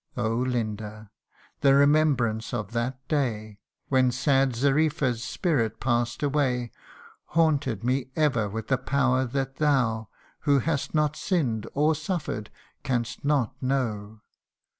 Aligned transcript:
"Oh, 0.17 0.33
Linda! 0.37 1.11
the 1.59 1.75
remembrance 1.75 2.55
of 2.55 2.71
that 2.71 3.07
day, 3.07 3.59
When 3.89 4.11
sad 4.11 4.53
Xarifa's 4.55 5.23
spirit 5.23 5.79
pass'd 5.79 6.23
away, 6.23 6.71
Haunted 7.37 7.83
me 7.83 8.09
ever 8.15 8.49
with 8.49 8.71
a 8.71 8.79
power 8.79 9.25
that 9.25 9.57
thou, 9.57 10.09
Who 10.39 10.57
hast 10.57 10.95
not 10.95 11.15
sinn'd 11.15 11.67
or 11.75 11.93
suffer'd, 11.93 12.49
canst 12.81 13.23
not 13.23 13.53
know. 13.61 14.21